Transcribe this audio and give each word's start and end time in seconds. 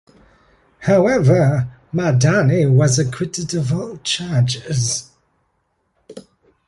However, 0.79 1.69
Mahdani 1.93 2.67
was 2.75 2.97
acquitted 2.97 3.53
of 3.53 3.71
all 3.71 3.97
charges. 3.97 5.11